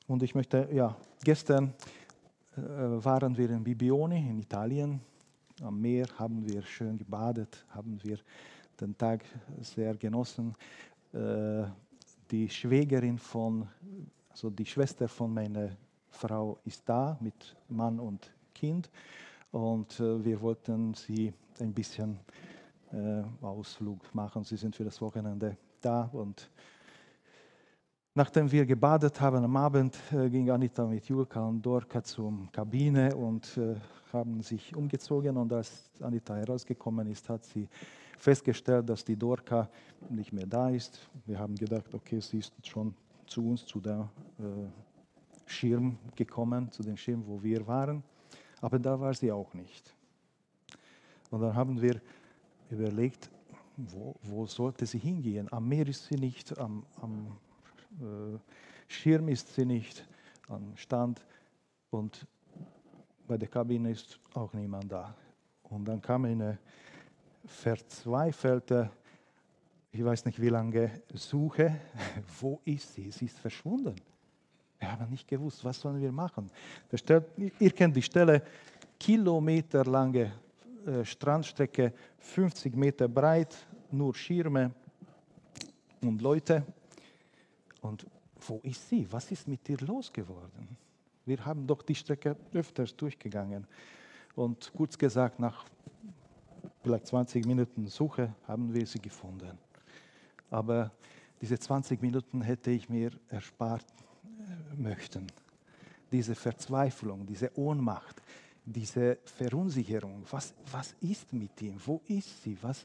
[0.08, 1.72] Und ich möchte, ja, gestern
[2.56, 5.00] äh, waren wir in Bibione in Italien.
[5.62, 8.18] Am Meer haben wir schön gebadet, haben wir
[8.80, 9.24] den Tag
[9.60, 10.52] sehr genossen.
[11.12, 11.62] Äh,
[12.28, 13.68] die Schwägerin von,
[14.40, 15.68] also die Schwester von meiner
[16.08, 18.90] Frau ist da mit Mann und Kind
[19.50, 22.18] und äh, wir wollten sie ein bisschen
[23.42, 24.42] Ausflug machen.
[24.42, 26.50] Sie sind für das Wochenende da und
[28.14, 33.14] Nachdem wir gebadet haben am Abend, äh, ging Anita mit Julka und Dorka zur Kabine
[33.14, 33.76] und äh,
[34.12, 35.36] haben sich umgezogen.
[35.36, 37.68] Und als Anita herausgekommen ist, hat sie
[38.18, 39.68] festgestellt, dass die Dorka
[40.08, 40.98] nicht mehr da ist.
[41.24, 42.94] Wir haben gedacht, okay, sie ist schon
[43.30, 44.68] zu uns, zu dem äh,
[45.46, 48.02] Schirm gekommen, zu dem Schirm, wo wir waren.
[48.60, 49.94] Aber da war sie auch nicht.
[51.30, 52.00] Und dann haben wir
[52.70, 53.30] überlegt,
[53.76, 55.50] wo, wo sollte sie hingehen?
[55.52, 57.38] Am Meer ist sie nicht, am, am
[58.00, 58.38] äh,
[58.88, 60.06] Schirm ist sie nicht
[60.48, 61.24] am Stand
[61.90, 62.26] und
[63.26, 65.14] bei der Kabine ist auch niemand da.
[65.62, 66.58] Und dann kam eine
[67.46, 68.90] verzweifelte,
[69.92, 71.80] ich weiß nicht wie lange, Suche.
[72.40, 73.10] Wo ist sie?
[73.10, 73.96] Sie ist verschwunden.
[74.78, 76.50] Wir haben nicht gewusst, was sollen wir machen.
[77.58, 78.42] Ihr kennt die Stelle,
[78.98, 80.32] kilometerlange
[80.86, 83.54] äh, Strandstrecke, 50 Meter breit,
[83.90, 84.70] nur Schirme
[86.00, 86.64] und Leute.
[87.82, 88.06] Und
[88.46, 89.06] wo ist sie?
[89.10, 90.76] Was ist mit ihr losgeworden?
[91.26, 93.66] Wir haben doch die Strecke öfters durchgegangen.
[94.34, 95.66] Und kurz gesagt, nach
[96.82, 99.58] vielleicht 20 Minuten Suche haben wir sie gefunden.
[100.50, 100.92] Aber
[101.40, 103.86] diese 20 Minuten hätte ich mir erspart
[104.24, 105.26] äh, möchten.
[106.12, 108.20] Diese Verzweiflung, diese Ohnmacht,
[108.64, 110.24] diese Verunsicherung.
[110.30, 111.76] Was, was ist mit ihm?
[111.84, 112.58] Wo ist sie?
[112.62, 112.84] Was?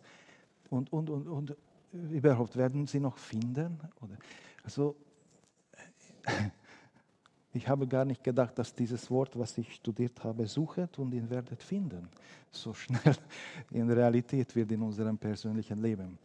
[0.69, 1.57] Und, und, und, und
[1.91, 3.79] überhaupt werden sie noch finden?
[4.01, 4.15] Oder?
[4.63, 4.95] Also,
[7.53, 11.29] ich habe gar nicht gedacht, dass dieses Wort, was ich studiert habe, suchet und ihn
[11.29, 12.07] werdet finden,
[12.51, 13.15] so schnell
[13.71, 16.17] in Realität wird in unserem persönlichen Leben.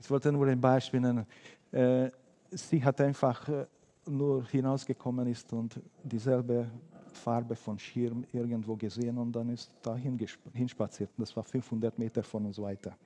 [0.00, 1.26] Ich wollte nur ein Beispiel nennen.
[1.72, 2.10] Äh,
[2.50, 3.66] sie hat einfach äh,
[4.06, 6.70] nur hinausgekommen ist und dieselbe
[7.12, 10.18] Farbe von Schirm irgendwo gesehen und dann ist dahin
[10.52, 11.10] hinspaziert.
[11.16, 12.96] Das war 500 Meter von uns weiter.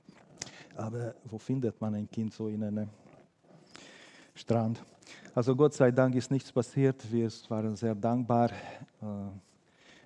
[0.77, 2.89] Aber wo findet man ein Kind so in einem
[4.35, 4.83] Strand?
[5.35, 7.11] Also Gott sei Dank ist nichts passiert.
[7.11, 8.51] Wir waren sehr dankbar.
[8.51, 9.07] Äh,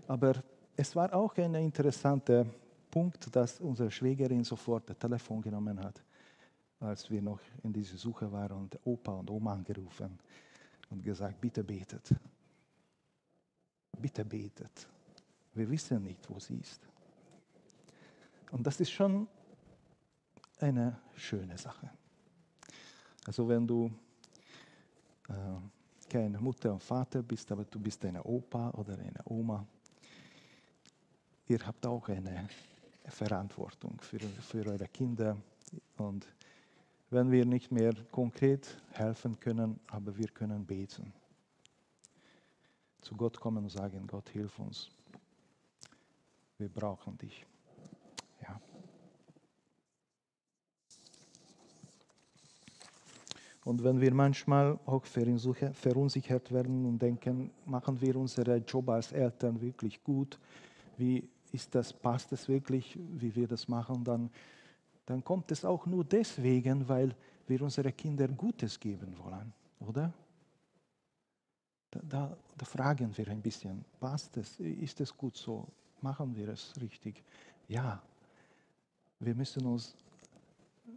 [0.07, 0.35] aber
[0.77, 2.47] es war auch ein interessanter
[2.91, 6.03] Punkt, dass unsere Schwägerin sofort das Telefon genommen hat,
[6.85, 10.19] als wir noch in dieser Suche waren und Opa und Oma angerufen
[10.91, 12.15] und gesagt, bitte betet.
[13.99, 14.87] Bitte betet.
[15.55, 16.81] Wir wissen nicht, wo sie ist.
[18.51, 19.27] Und das ist schon
[20.59, 21.91] eine schöne Sache.
[23.27, 23.91] Also wenn du
[25.29, 29.67] äh, keine Mutter und Vater bist, aber du bist eine Opa oder eine Oma,
[31.49, 32.49] ihr habt auch eine
[33.07, 35.37] Verantwortung für, für eure Kinder.
[35.97, 36.27] Und
[37.15, 41.13] wenn wir nicht mehr konkret helfen können, aber wir können beten.
[43.01, 44.91] Zu Gott kommen und sagen, Gott, hilf uns.
[46.59, 47.47] Wir brauchen dich.
[48.43, 48.61] Ja.
[53.65, 59.61] Und wenn wir manchmal auch verunsichert werden und denken, machen wir unseren Job als Eltern
[59.61, 60.39] wirklich gut,
[60.97, 64.31] wie ist das, passt es wirklich, wie wir das machen, dann,
[65.07, 67.15] dann kommt es auch nur deswegen, weil
[67.47, 70.13] wir unseren Kindern Gutes geben wollen, oder?
[71.91, 75.67] Da, da, da fragen wir ein bisschen, passt es, ist es gut so,
[76.01, 77.23] machen wir es richtig?
[77.69, 78.03] Ja,
[79.21, 79.95] wir müssen uns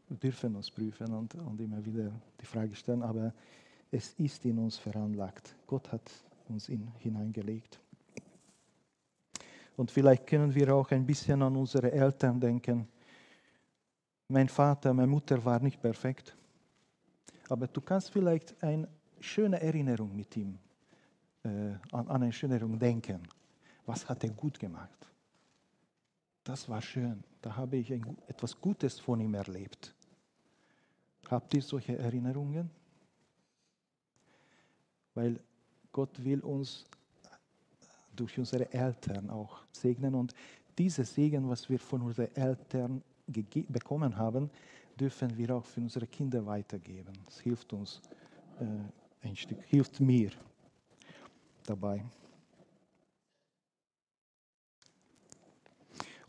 [0.10, 3.34] dürfen uns prüfen und, und immer wieder die Frage stellen, aber
[3.92, 5.56] es ist in uns veranlagt.
[5.66, 6.10] Gott hat
[6.50, 7.80] uns in, hineingelegt.
[9.76, 12.88] Und vielleicht können wir auch ein bisschen an unsere Eltern denken.
[14.30, 16.36] Mein Vater, meine Mutter war nicht perfekt,
[17.48, 18.88] aber du kannst vielleicht eine
[19.20, 20.60] schöne Erinnerung mit ihm,
[21.44, 23.24] äh, an, eine schöne Erinnerung denken.
[23.86, 25.08] Was hat er gut gemacht?
[26.44, 27.24] Das war schön.
[27.42, 29.94] Da habe ich ein, etwas Gutes von ihm erlebt.
[31.30, 32.70] Habt ihr solche Erinnerungen?
[35.14, 35.40] Weil
[35.92, 36.86] Gott will uns
[38.14, 40.34] durch unsere Eltern auch segnen und
[40.78, 44.50] dieses Segen, was wir von unseren Eltern bekommen haben,
[45.00, 47.14] dürfen wir auch für unsere Kinder weitergeben.
[47.28, 48.02] Es hilft uns
[48.60, 50.32] äh, ein Stück, hilft mir
[51.66, 52.04] dabei.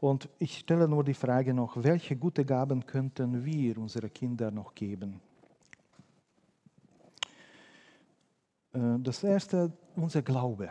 [0.00, 4.74] Und ich stelle nur die Frage noch, welche gute Gaben könnten wir unsere Kinder noch
[4.74, 5.20] geben?
[8.72, 10.70] Äh, das erste, unser Glaube.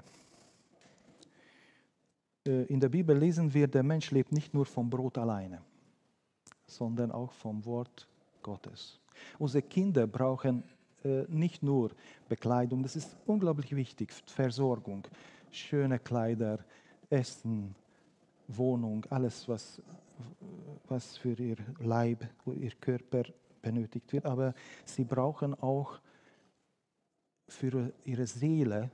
[2.45, 5.61] Äh, in der Bibel lesen wir, der Mensch lebt nicht nur vom Brot alleine,
[6.67, 8.07] sondern auch vom Wort
[8.43, 8.99] Gottes.
[9.39, 10.63] Unsere Kinder brauchen
[11.03, 11.91] äh, nicht nur
[12.29, 15.07] Bekleidung, das ist unglaublich wichtig, Versorgung,
[15.51, 16.59] schöne Kleider,
[17.09, 17.73] Essen,
[18.47, 19.81] Wohnung, alles, was,
[20.87, 23.23] was für ihr Leib, ihr Körper
[23.61, 24.25] benötigt wird.
[24.25, 24.53] Aber
[24.85, 25.99] sie brauchen auch
[27.47, 28.89] für ihre Seele,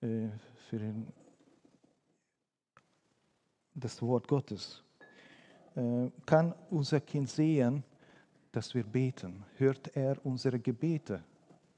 [0.00, 0.28] äh,
[0.68, 0.80] für
[3.74, 4.85] das Wort Gottes.
[5.76, 7.84] Äh, kann unser Kind sehen,
[8.50, 9.44] dass wir beten?
[9.58, 11.22] Hört er unsere Gebete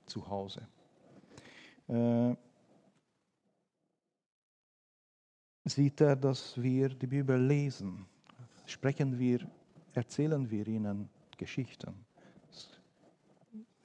[0.06, 0.66] zu Hause?
[1.88, 2.34] Äh,
[5.64, 8.06] sieht er, dass wir die Bibel lesen?
[8.66, 9.40] Sprechen wir,
[9.94, 12.06] erzählen wir ihnen Geschichten?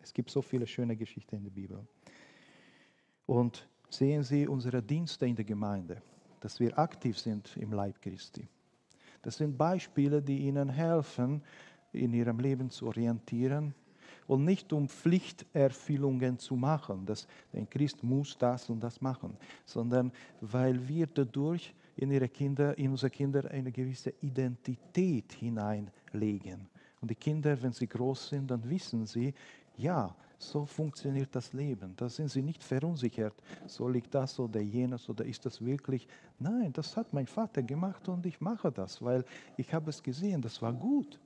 [0.03, 1.87] Es gibt so viele schöne Geschichten in der Bibel.
[3.25, 6.03] Und sehen Sie unsere Dienste in der Gemeinde,
[6.39, 8.47] dass wir aktiv sind im Leib Christi.
[9.23, 11.41] Das sind Beispiele, die Ihnen helfen,
[11.91, 13.73] in Ihrem Leben zu orientieren
[14.27, 20.11] und nicht um Pflichterfüllungen zu machen, dass ein Christ muss das und das machen, sondern
[20.41, 26.67] weil wir dadurch in ihre Kinder, in unsere Kinder eine gewisse Identität hineinlegen.
[27.01, 29.33] Und die Kinder, wenn sie groß sind, dann wissen sie,
[29.77, 31.93] ja, so funktioniert das Leben.
[31.95, 33.33] Da sind sie nicht verunsichert.
[33.67, 36.07] Soll ich das oder jenes oder ist das wirklich?
[36.39, 39.23] Nein, das hat mein Vater gemacht und ich mache das, weil
[39.57, 41.19] ich habe es gesehen, das war gut.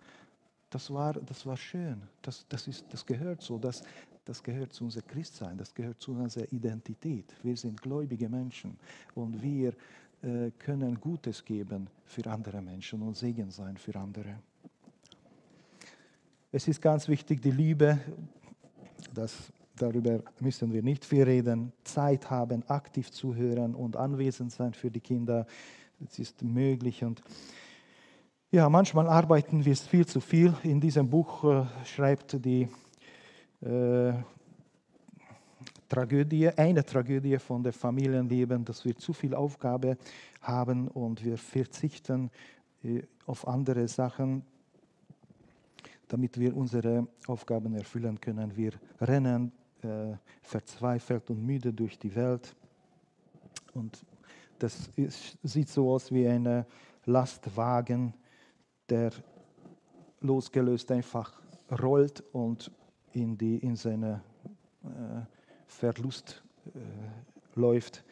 [0.69, 2.01] Das war, das war schön.
[2.21, 3.57] Das, das, ist, das gehört so.
[3.57, 3.81] Das,
[4.25, 5.57] das gehört zu unserem Christsein.
[5.57, 7.33] Das gehört zu unserer Identität.
[7.41, 8.77] Wir sind gläubige Menschen
[9.15, 9.73] und wir
[10.21, 14.39] äh, können Gutes geben für andere Menschen und Segen sein für andere.
[16.51, 17.99] Es ist ganz wichtig, die Liebe,
[19.17, 19.35] das,
[19.75, 25.01] darüber müssen wir nicht viel reden, Zeit haben, aktiv zuhören und anwesend sein für die
[25.01, 25.45] Kinder.
[25.99, 27.21] Das ist möglich und
[28.49, 30.53] ja, manchmal arbeiten wir viel zu viel.
[30.63, 32.69] In diesem Buch äh, schreibt die
[33.61, 34.13] äh,
[35.89, 39.97] Tragödie, eine Tragödie von der Familienleben, dass wir zu viel Aufgabe
[40.41, 42.29] haben und wir verzichten
[42.83, 44.43] äh, auf andere Sachen,
[46.07, 48.55] damit wir unsere Aufgaben erfüllen können.
[48.55, 52.55] Wir rennen äh, verzweifelt und müde durch die Welt
[53.73, 54.05] und
[54.59, 56.65] das ist, sieht so aus wie ein
[57.05, 58.13] Lastwagen,
[58.89, 59.11] der
[60.21, 61.41] losgelöst einfach
[61.81, 62.71] rollt und
[63.13, 64.21] in, die, in seine
[64.83, 65.21] äh,
[65.67, 66.43] Verlust
[66.73, 66.79] äh,
[67.59, 68.03] läuft.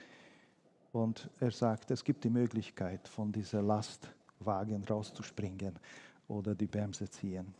[0.91, 5.77] Und er sagt, es gibt die Möglichkeit, von dieser Lastwagen rauszuspringen
[6.27, 7.53] oder die Bremse ziehen.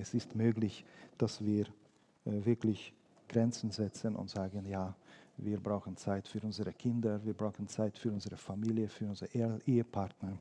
[0.00, 0.84] Es ist möglich,
[1.18, 1.66] dass wir
[2.24, 2.94] äh, wirklich
[3.28, 4.94] Grenzen setzen und sagen, ja,
[5.36, 9.30] wir brauchen Zeit für unsere Kinder, wir brauchen Zeit für unsere Familie, für unsere
[9.66, 10.38] Ehepartner.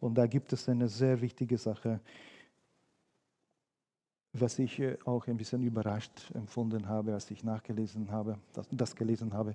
[0.00, 2.00] Und da gibt es eine sehr wichtige Sache,
[4.32, 8.94] was ich äh, auch ein bisschen überrascht empfunden habe, als ich nachgelesen habe, das, das
[8.94, 9.54] gelesen habe.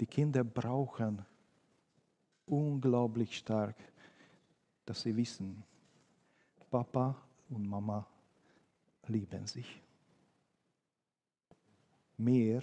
[0.00, 1.24] Die Kinder brauchen
[2.46, 3.76] unglaublich stark,
[4.84, 5.62] dass sie wissen,
[6.70, 7.16] Papa
[7.48, 8.06] und Mama
[9.08, 9.80] lieben sich.
[12.16, 12.62] Mehr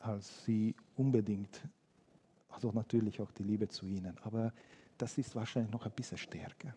[0.00, 1.60] als sie unbedingt,
[2.48, 4.52] also natürlich auch die Liebe zu ihnen, aber
[4.96, 6.74] das ist wahrscheinlich noch ein bisschen stärker.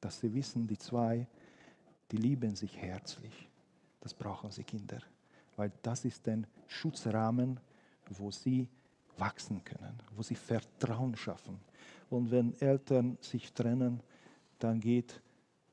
[0.00, 1.26] Dass sie wissen, die zwei,
[2.10, 3.48] die lieben sich herzlich.
[4.00, 5.00] Das brauchen sie Kinder,
[5.56, 7.58] weil das ist ein Schutzrahmen,
[8.10, 8.68] wo sie
[9.18, 11.58] wachsen können, wo sie Vertrauen schaffen.
[12.10, 14.00] Und wenn Eltern sich trennen,
[14.58, 15.20] dann geht,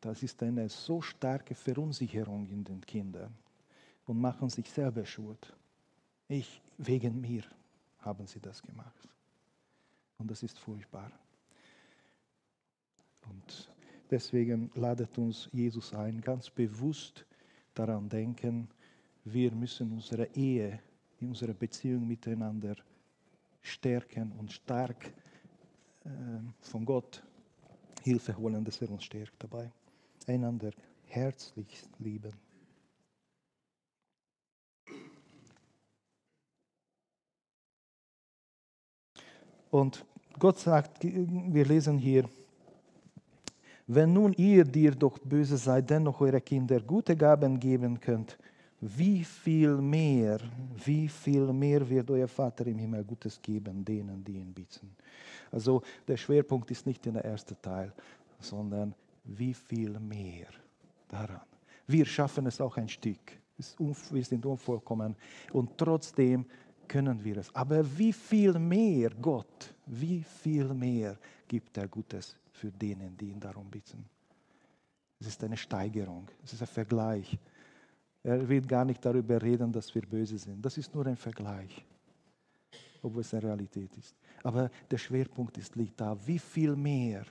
[0.06, 3.34] das ist eine so starke Verunsicherung in den Kindern
[4.06, 5.56] und machen sich selber schuld.
[6.28, 7.43] Ich, wegen mir
[7.99, 9.08] haben sie das gemacht.
[10.18, 11.12] Und das ist furchtbar.
[13.30, 13.70] Und
[14.12, 17.26] deswegen ladet uns Jesus ein, ganz bewusst
[17.74, 18.68] daran denken,
[19.24, 20.80] wir müssen unsere Ehe,
[21.22, 22.76] unsere Beziehung miteinander
[23.62, 25.14] stärken und stark
[26.04, 26.10] äh,
[26.60, 27.24] von Gott
[28.01, 29.72] Hilfe holen, dass er uns stärkt dabei.
[30.30, 30.71] Einander
[31.05, 32.34] herzlich lieben.
[39.69, 40.05] Und
[40.38, 42.30] Gott sagt, wir lesen hier,
[43.88, 48.38] wenn nun ihr, die ihr doch böse seid, dennoch eure Kinder gute Gaben geben könnt,
[48.80, 50.39] wie viel mehr,
[50.86, 54.95] wie viel mehr wird euer Vater im Himmel Gutes geben, denen, die ihn bitten.
[55.51, 57.91] Also der Schwerpunkt ist nicht in der ersten Teil,
[58.39, 58.93] sondern
[59.24, 60.47] wie viel mehr
[61.07, 61.41] daran.
[61.88, 63.39] Wir schaffen es auch ein Stück.
[64.11, 65.15] Wir sind unvollkommen
[65.51, 66.45] und trotzdem
[66.88, 67.53] können wir es.
[67.55, 71.17] Aber wie viel mehr Gott, wie viel mehr
[71.47, 74.05] gibt er Gutes für denen, die ihn darum bitten.
[75.19, 77.38] Es ist eine Steigerung, es ist ein Vergleich.
[78.24, 80.65] Er will gar nicht darüber reden, dass wir böse sind.
[80.65, 81.86] Das ist nur ein Vergleich,
[83.01, 84.15] obwohl es eine Realität ist.
[84.43, 86.17] Aber der Schwerpunkt ist, liegt da.
[86.26, 87.26] Wie viel mehr?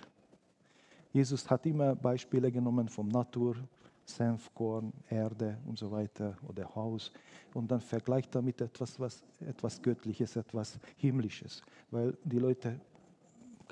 [1.12, 3.56] Jesus hat immer Beispiele genommen vom Natur,
[4.04, 7.12] Senfkorn, Erde und so weiter oder Haus
[7.54, 12.80] und dann vergleicht damit etwas, was, etwas Göttliches, etwas Himmlisches, weil die Leute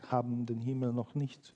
[0.09, 1.55] haben den Himmel noch nicht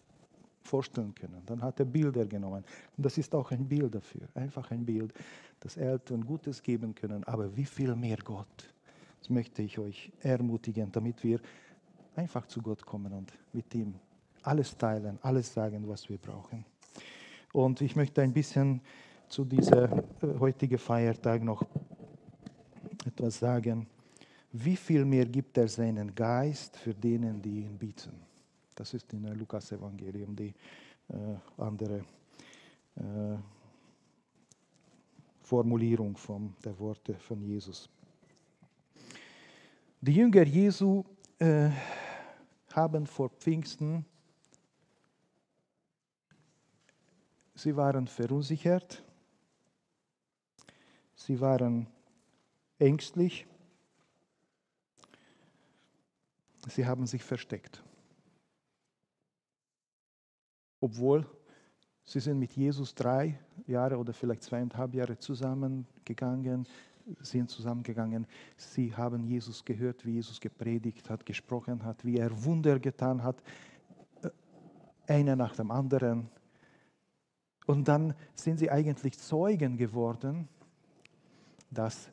[0.63, 1.43] vorstellen können.
[1.47, 2.65] Dann hat er Bilder genommen.
[2.97, 5.13] Und das ist auch ein Bild dafür, einfach ein Bild,
[5.61, 8.75] dass Eltern Gutes geben können, aber wie viel mehr Gott.
[9.21, 11.41] Das möchte ich euch ermutigen, damit wir
[12.17, 13.95] einfach zu Gott kommen und mit ihm
[14.47, 16.65] alles teilen, alles sagen, was wir brauchen.
[17.53, 18.81] Und ich möchte ein bisschen
[19.29, 21.65] zu diesem äh, heutigen Feiertag noch
[23.07, 23.87] etwas sagen.
[24.53, 28.13] Wie viel mehr gibt er seinen Geist für denen, die ihn bieten?
[28.75, 30.55] Das ist in der Lukas-Evangelium die
[31.09, 31.15] äh,
[31.59, 32.05] andere
[32.97, 33.37] äh,
[35.43, 37.89] Formulierung von der Worte von Jesus.
[40.01, 41.05] Die Jünger Jesu
[41.39, 41.71] äh,
[42.73, 44.05] haben vor Pfingsten
[47.55, 49.03] Sie waren verunsichert,
[51.15, 51.87] sie waren
[52.79, 53.47] ängstlich,
[56.69, 57.83] sie haben sich versteckt.
[60.81, 61.27] Obwohl
[62.03, 66.67] sie sind mit Jesus drei Jahre oder vielleicht zweieinhalb Jahre zusammengegangen,
[67.21, 68.27] sind zusammengegangen.
[68.57, 73.43] Sie haben Jesus gehört, wie Jesus gepredigt hat, gesprochen hat, wie er Wunder getan hat,
[74.23, 74.31] äh,
[75.07, 76.29] einer nach dem anderen.
[77.67, 80.49] Und dann sind sie eigentlich Zeugen geworden,
[81.71, 82.11] dass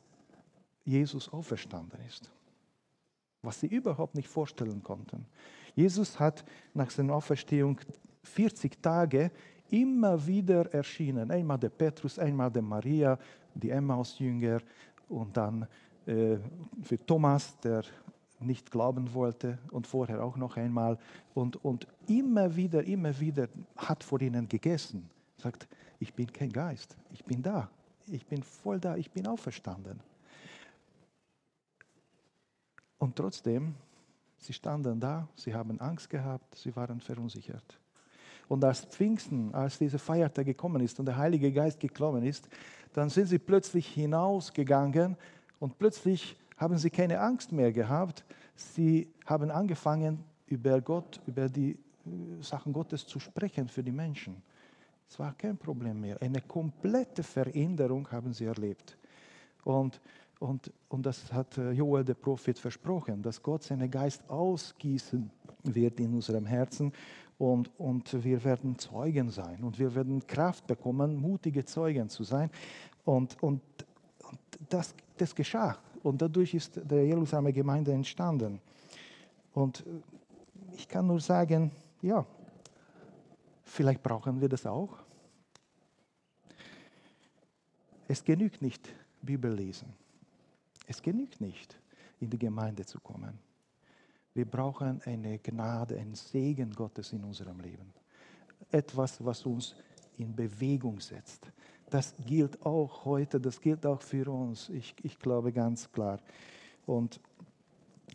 [0.84, 2.30] Jesus auferstanden ist,
[3.42, 5.26] was sie überhaupt nicht vorstellen konnten.
[5.74, 6.44] Jesus hat
[6.74, 7.78] nach seiner Auferstehung
[8.22, 9.30] 40 Tage
[9.70, 11.30] immer wieder erschienen.
[11.30, 13.18] Einmal der Petrus, einmal der Maria,
[13.54, 14.60] die Emmaus-Jünger
[15.08, 15.66] und dann
[16.06, 16.36] äh,
[16.82, 17.84] für Thomas, der
[18.40, 20.98] nicht glauben wollte und vorher auch noch einmal.
[21.32, 25.08] Und, und immer wieder, immer wieder hat vor ihnen gegessen
[25.42, 25.68] sagt,
[25.98, 27.68] ich bin kein Geist, ich bin da,
[28.06, 30.00] ich bin voll da, ich bin auferstanden.
[32.98, 33.74] Und trotzdem,
[34.38, 37.78] sie standen da, sie haben Angst gehabt, sie waren verunsichert.
[38.48, 42.48] Und als Pfingsten, als dieser Feiertag gekommen ist und der Heilige Geist gekommen ist,
[42.92, 45.16] dann sind sie plötzlich hinausgegangen
[45.58, 48.24] und plötzlich haben sie keine Angst mehr gehabt.
[48.54, 54.42] Sie haben angefangen, über Gott, über die äh, Sachen Gottes zu sprechen für die Menschen.
[55.12, 56.16] Es war kein Problem mehr.
[56.22, 58.96] Eine komplette Veränderung haben sie erlebt.
[59.62, 60.00] Und,
[60.40, 65.30] und, und das hat äh, Joel der Prophet versprochen, dass Gott seinen Geist ausgießen
[65.64, 66.94] wird in unserem Herzen
[67.36, 72.48] und, und wir werden Zeugen sein und wir werden Kraft bekommen, mutige Zeugen zu sein.
[73.04, 73.60] Und, und,
[74.22, 74.40] und
[74.70, 75.76] das, das geschah.
[76.02, 78.62] Und dadurch ist der Jerusalemer Gemeinde entstanden.
[79.52, 82.24] Und äh, ich kann nur sagen, ja,
[83.74, 84.98] Vielleicht brauchen wir das auch.
[88.06, 88.86] Es genügt nicht,
[89.22, 89.94] Bibel lesen.
[90.86, 91.78] Es genügt nicht,
[92.20, 93.38] in die Gemeinde zu kommen.
[94.34, 97.94] Wir brauchen eine Gnade, einen Segen Gottes in unserem Leben.
[98.70, 99.74] Etwas, was uns
[100.18, 101.50] in Bewegung setzt.
[101.88, 104.68] Das gilt auch heute, das gilt auch für uns.
[104.68, 106.20] Ich, ich glaube ganz klar.
[106.84, 107.20] Und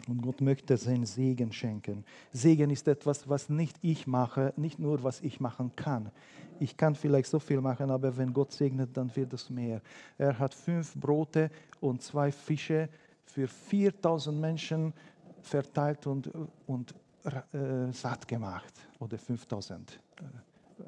[0.07, 2.03] und Gott möchte seinen Segen schenken.
[2.31, 6.11] Segen ist etwas, was nicht ich mache, nicht nur was ich machen kann.
[6.59, 9.81] Ich kann vielleicht so viel machen, aber wenn Gott segnet, dann wird es mehr.
[10.17, 11.51] Er hat fünf Brote
[11.81, 12.89] und zwei Fische
[13.25, 14.93] für 4000 Menschen
[15.41, 16.31] verteilt und,
[16.65, 16.93] und
[17.23, 18.73] äh, satt gemacht.
[18.99, 19.99] Oder 5000.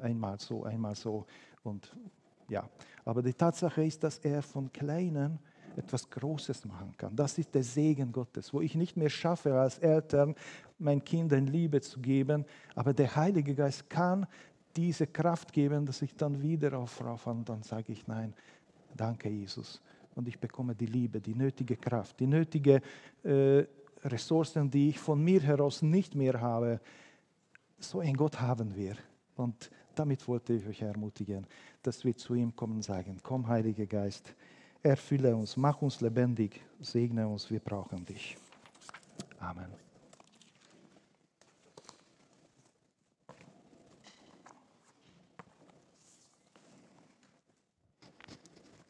[0.02, 1.26] einmal so, einmal so.
[1.62, 1.94] Und
[2.48, 2.68] ja,
[3.04, 5.38] aber die Tatsache ist, dass er von Kleinen
[5.80, 7.16] etwas Großes machen kann.
[7.16, 10.34] Das ist der Segen Gottes, wo ich nicht mehr schaffe, als Eltern
[10.78, 14.26] meinen Kindern Liebe zu geben, aber der Heilige Geist kann
[14.76, 18.32] diese Kraft geben, dass ich dann wieder aufraufe und dann sage ich, nein,
[18.96, 19.80] danke Jesus.
[20.14, 22.80] Und ich bekomme die Liebe, die nötige Kraft, die nötigen
[23.22, 23.64] äh,
[24.04, 26.80] Ressourcen, die ich von mir heraus nicht mehr habe.
[27.78, 28.96] So ein Gott haben wir.
[29.36, 31.46] Und damit wollte ich euch ermutigen,
[31.82, 34.34] dass wir zu ihm kommen und sagen, komm Heiliger Geist,
[34.82, 38.36] erfülle uns, mach uns lebendig, segne uns, wir brauchen dich.
[39.38, 39.89] Amen.